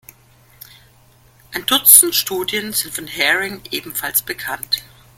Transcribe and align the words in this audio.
Ein 1.51 1.63
Dutzend 1.67 2.15
Studien 2.15 2.73
sind 2.73 2.91
von 2.95 3.05
Haring 3.07 3.61
ebenfalls 3.69 4.23
bekannt. 4.23 4.77